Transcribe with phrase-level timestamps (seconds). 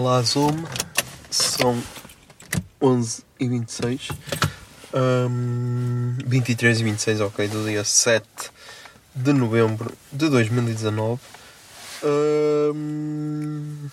[0.00, 0.64] Olá, Zoom.
[1.28, 1.76] São
[2.80, 4.08] 11 e 26.
[4.94, 8.24] Hum, 23 e 26, ok, do dia 7
[9.12, 11.20] de novembro de 2019.
[12.04, 13.88] Hum,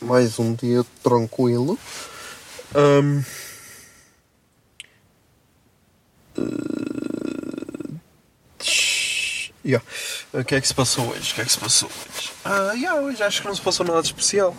[0.00, 1.78] mais um dia tranquilo.
[2.74, 3.22] Hum,
[6.38, 6.71] eh,
[9.64, 9.84] yeah.
[10.32, 11.32] O que é que se passou hoje?
[11.32, 12.30] O que é que se passou hoje?
[12.44, 14.56] Ah, yeah, hoje acho que não se passou nada de especial.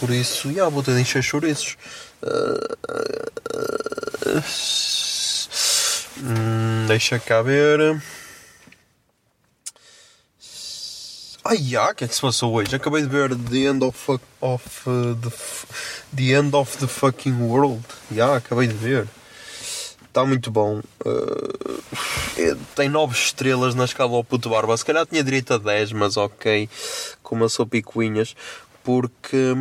[0.00, 1.76] Por isso, yeah, vou ter de encher chouriços.
[2.22, 2.76] Ah,
[4.26, 4.42] ah,
[6.22, 8.00] hum, deixa cá ver.
[11.44, 12.76] Ah, yeah, o que é que se passou hoje?
[12.76, 15.30] Acabei de ver The End of, of uh, the,
[16.14, 17.82] the End of the Fucking World.
[18.12, 19.08] Yeah, acabei de ver.
[20.06, 20.82] Está muito bom.
[21.06, 21.82] Uh,
[22.74, 24.76] tem 9 estrelas na escala ao puto barba.
[24.76, 26.68] Se calhar tinha direito a 10, mas ok.
[27.22, 28.34] Como eu sou picuinhas.
[28.82, 29.54] Porque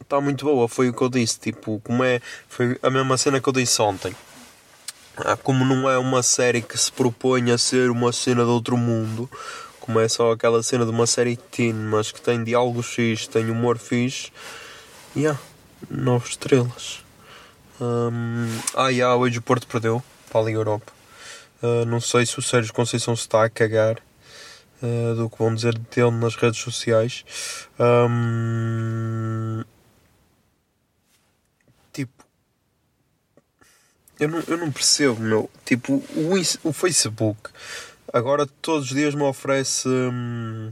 [0.00, 0.68] está muito boa.
[0.68, 1.38] Foi o que eu disse.
[1.38, 2.20] Tipo, como é.
[2.48, 4.14] Foi a mesma cena que eu disse ontem.
[5.16, 8.78] Ah, Como não é uma série que se propõe a ser uma cena de outro
[8.78, 9.28] mundo,
[9.78, 13.50] como é só aquela cena de uma série teen, mas que tem diálogos fixe, tem
[13.50, 14.32] humor fixe,
[15.14, 15.38] yeah,
[15.90, 17.04] 9 estrelas.
[17.78, 20.92] Hum, ah, yeah, hoje o Porto perdeu para a Liga Europa.
[21.62, 23.98] Uh, não sei se o Sérgio Conceição se está a cagar
[24.82, 27.24] uh, do que vão dizer dele nas redes sociais.
[27.78, 29.64] Hum,
[31.92, 32.24] tipo,
[34.18, 35.50] eu não, eu não percebo, meu.
[35.64, 36.34] Tipo, o,
[36.64, 37.50] o Facebook
[38.12, 39.88] agora todos os dias me oferece.
[39.88, 40.70] hum,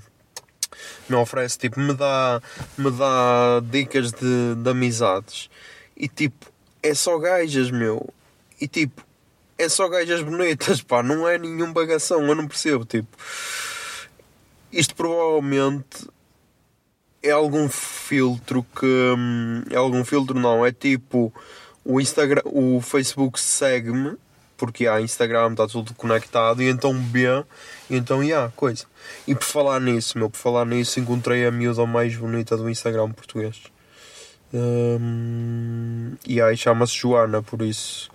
[1.09, 2.41] me oferece, tipo, me dá,
[2.79, 5.51] me dá dicas de, de amizades.
[5.97, 6.47] E tipo,
[6.83, 8.09] é só gajas, meu.
[8.61, 9.05] E tipo,
[9.61, 11.03] é só gajas bonitas, pá.
[11.03, 13.17] Não é nenhum bagação, eu não percebo, tipo.
[14.73, 16.09] Isto provavelmente
[17.23, 18.87] é algum filtro que.
[18.87, 20.65] hum, É algum filtro, não.
[20.65, 21.33] É tipo.
[21.85, 24.17] O Instagram, o Facebook segue-me,
[24.57, 27.43] porque há Instagram, está tudo conectado, e então vê,
[27.89, 28.85] e então há coisa.
[29.27, 33.13] E por falar nisso, meu, por falar nisso, encontrei a miúda mais bonita do Instagram
[33.13, 33.63] português.
[34.53, 38.11] Hum, e aí chama-se Joana, por isso,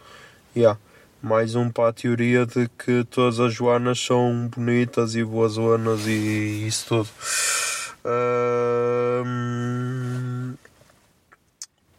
[0.55, 0.79] yeah.
[1.25, 6.05] Mais um para a teoria de que todas as Joanas são bonitas e boas zonas
[6.05, 7.09] e isso tudo.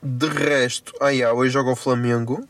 [0.01, 2.47] De resto, ah, yeah, hoje joga o Flamengo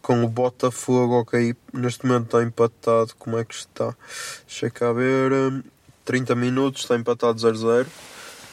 [0.00, 1.56] com o Botafogo, ok.
[1.72, 3.12] Neste momento está empatado.
[3.18, 3.92] Como é que está?
[4.46, 5.32] Deixa cá ver.
[5.32, 5.60] hum,
[6.04, 7.84] 30 minutos, está empatado 0-0.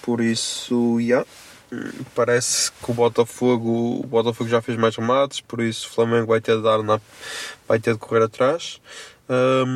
[0.02, 1.24] Por isso, yeah.
[2.16, 6.42] Parece que o Botafogo, o Botafogo já fez mais remates, por isso o Flamengo vai
[6.42, 7.00] ter de dar na,
[7.68, 8.82] vai ter de correr atrás.
[9.30, 9.68] Hum,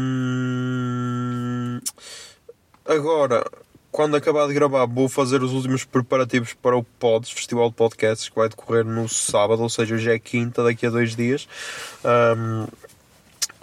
[2.85, 3.45] agora,
[3.91, 8.27] quando acabar de gravar, vou fazer os últimos preparativos para o Pods, Festival de Podcasts,
[8.27, 11.47] que vai decorrer no sábado, ou seja, hoje é quinta, daqui a dois dias.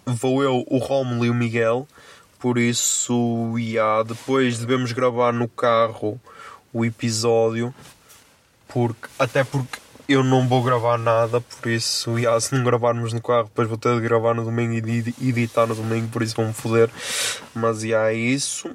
[0.07, 1.89] Vou eu, o Romulo e o Miguel,
[2.39, 6.21] por isso, yeah, depois devemos gravar no carro
[6.73, 7.75] o episódio,
[8.73, 9.79] porque, até porque
[10.09, 13.79] eu não vou gravar nada, por isso, yeah, se não gravarmos no carro, depois vou
[13.79, 16.91] ter de gravar no domingo e edi- editar no domingo, por isso vão-me foder.
[17.55, 18.69] Mas yeah, é isso.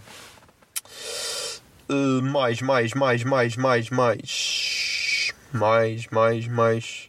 [1.88, 5.32] eh, mais, mais, mais, mais, mais, mais.
[5.52, 7.08] Mais, mais, mais.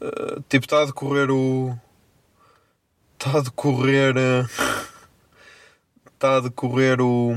[0.00, 1.76] Eh, tipo, está a decorrer o.
[3.18, 4.14] Está a decorrer.
[6.20, 7.32] Está a decorrer o,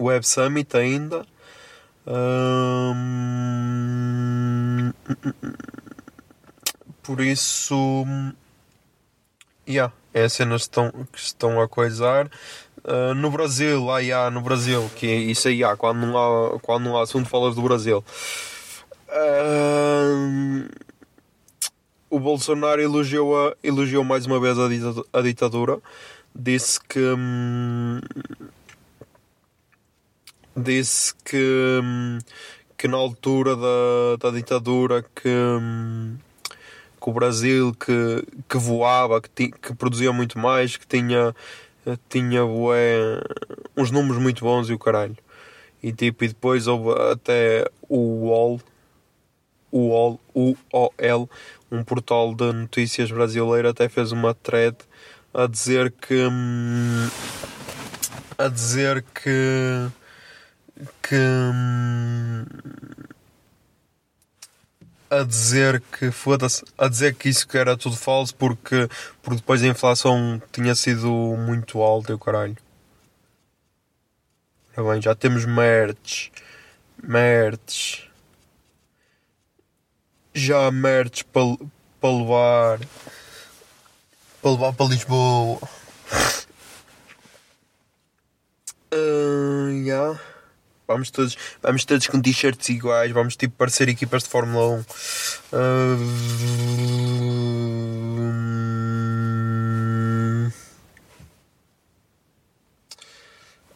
[0.00, 1.26] Web Summit ainda.
[2.06, 2.94] Hum,
[7.02, 8.06] por isso.
[9.68, 12.30] Yeah, é as cenas que estão, que estão a coisar.
[12.82, 16.58] Uh, no Brasil, lá há no Brasil, que é isso aí há, quando não há,
[16.60, 18.02] quando não há assunto falas do Brasil.
[19.10, 20.66] Uh,
[22.10, 25.78] o Bolsonaro elogiou, a, elogiou mais uma vez a, dita- a ditadura.
[26.34, 26.98] Disse que.
[27.00, 28.00] hum,
[30.56, 31.80] disse que.
[31.82, 32.18] hum,
[32.76, 35.28] que na altura da, da ditadura que.
[35.28, 36.16] hum,
[37.00, 41.34] que o Brasil que, que voava, que, ti- que produzia muito mais, que tinha,
[42.08, 43.20] tinha bué,
[43.76, 45.16] uns números muito bons e o caralho.
[45.80, 48.60] E, tipo, e depois houve até o o
[49.72, 51.30] UOL, UOL,
[51.70, 54.76] um portal de notícias brasileiro, até fez uma thread
[55.32, 56.26] a dizer que.
[56.26, 57.08] hum,
[58.36, 59.88] a dizer que.
[61.02, 61.16] que.
[61.16, 62.44] hum,
[65.10, 68.88] a dizer que foda-se, a dizer que isso que era tudo falso porque,
[69.22, 72.56] porque depois a inflação tinha sido muito alta e o caralho.
[74.76, 76.30] Ora bem, já temos merch.
[77.02, 78.07] Merch.
[80.38, 81.56] Já há merch para
[82.00, 82.78] pa levar.
[84.40, 85.58] Para levar para Lisboa.
[88.92, 90.20] Ah, já.
[90.86, 94.84] Vamos todos, vamos todos com t-shirts iguais, vamos tipo parecer equipas de Fórmula 1.
[95.52, 95.96] Ah,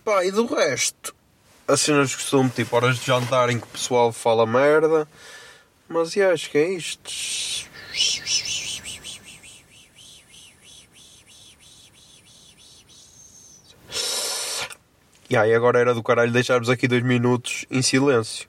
[0.04, 1.12] Pá, e do resto?
[1.66, 5.08] As cenas de costume, tipo horas de jantar em que o pessoal fala merda.
[5.92, 7.10] Mas yeah, acho que é isto.
[15.30, 18.46] Yeah, e agora era do caralho deixar-vos aqui dois minutos em silêncio.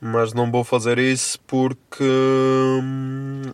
[0.00, 2.02] Mas não vou fazer isso porque.
[2.02, 3.52] hum,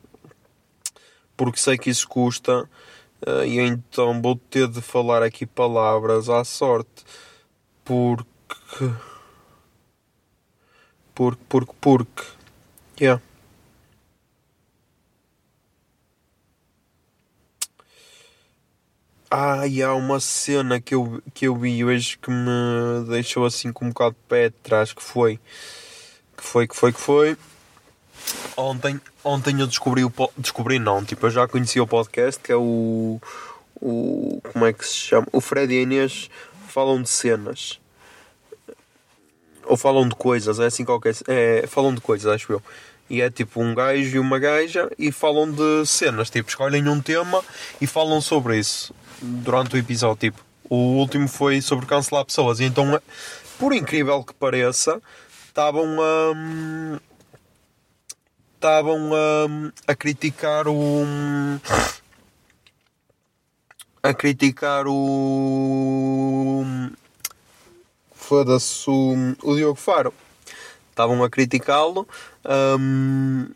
[1.36, 2.68] Porque sei que isso custa.
[3.26, 7.04] eh, E então vou ter de falar aqui palavras à sorte.
[7.84, 8.24] Porque.
[11.14, 12.22] Porque, porque, porque.
[13.00, 13.22] Yeah.
[19.32, 23.72] Ah, e há uma cena que eu, que eu vi hoje que me deixou assim
[23.72, 25.38] com um bocado de pé atrás, que foi,
[26.36, 27.36] que foi, que foi, que foi.
[28.56, 32.56] Ontem, ontem eu descobri o descobri não, tipo, eu já conhecia o podcast que é
[32.56, 33.20] o,
[33.80, 35.28] o como é que se chama?
[35.32, 36.28] O Fred e a Inês
[36.68, 37.80] falam de cenas.
[39.64, 41.14] Ou falam de coisas, é assim qualquer.
[41.28, 42.62] É, falam de coisas, acho eu.
[43.10, 47.00] E é tipo um gajo e uma gaja e falam de cenas, tipo, escolhem um
[47.00, 47.42] tema
[47.80, 50.30] e falam sobre isso durante o episódio.
[50.30, 52.60] Tipo, o último foi sobre cancelar pessoas.
[52.60, 53.00] E então,
[53.58, 55.02] por incrível que pareça,
[55.48, 57.00] estavam a.
[58.54, 61.04] Estavam a, a criticar o.
[64.00, 66.64] A criticar o.
[68.14, 70.14] Foda-se o, o Diogo Faro.
[70.90, 72.06] Estavam a criticá-lo.
[72.78, 73.48] hum,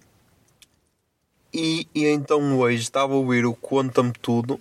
[1.52, 4.60] e, e então hoje estava a ouvir o Conta-me Tudo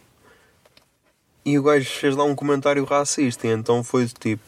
[1.45, 3.47] e o gajo fez lá um comentário racista.
[3.47, 4.43] E então foi do tipo.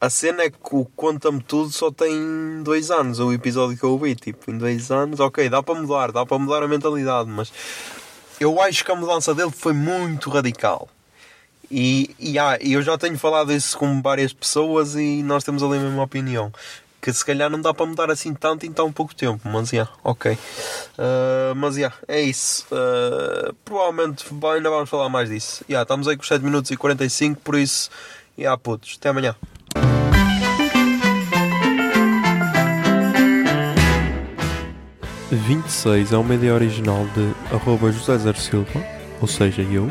[0.00, 3.90] A cena é que o Conta-me Tudo só tem dois anos, o episódio que eu
[3.90, 4.14] ouvi.
[4.14, 7.52] Tipo, em dois anos, ok, dá para mudar, dá para mudar a mentalidade, mas
[8.40, 10.88] eu acho que a mudança dele foi muito radical.
[11.70, 15.76] E, e ah, eu já tenho falado isso com várias pessoas e nós temos ali
[15.76, 16.52] a mesma opinião.
[17.00, 19.40] Que se calhar não dá para mudar assim tanto em tão pouco tempo.
[19.48, 20.32] Mas yeah, ok.
[20.32, 22.66] Uh, mas yeah, é isso.
[22.72, 25.64] Uh, provavelmente ainda vamos falar mais disso.
[25.68, 27.90] Yeah, estamos aí com 7 minutos e 45, por isso,
[28.36, 29.36] yeah, putos, até amanhã.
[35.30, 38.84] .26 é uma ideia original de arroba José Zer Silva,
[39.20, 39.90] ou seja, eu.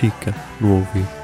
[0.00, 1.19] fica no ouvido.